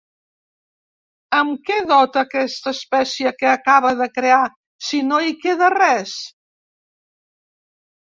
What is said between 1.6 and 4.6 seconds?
què dote aquesta espècie que acabe de crear,